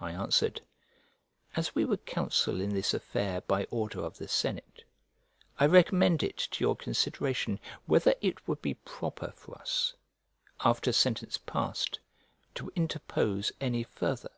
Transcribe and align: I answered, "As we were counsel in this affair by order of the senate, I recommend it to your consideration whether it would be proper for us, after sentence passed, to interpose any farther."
I 0.00 0.10
answered, 0.10 0.62
"As 1.54 1.76
we 1.76 1.84
were 1.84 1.98
counsel 1.98 2.60
in 2.60 2.70
this 2.70 2.92
affair 2.92 3.42
by 3.42 3.68
order 3.70 4.00
of 4.00 4.16
the 4.18 4.26
senate, 4.26 4.82
I 5.60 5.66
recommend 5.66 6.24
it 6.24 6.36
to 6.38 6.64
your 6.64 6.74
consideration 6.74 7.60
whether 7.86 8.16
it 8.20 8.48
would 8.48 8.60
be 8.62 8.74
proper 8.74 9.32
for 9.36 9.56
us, 9.56 9.94
after 10.64 10.90
sentence 10.92 11.38
passed, 11.38 12.00
to 12.56 12.72
interpose 12.74 13.52
any 13.60 13.84
farther." 13.84 14.32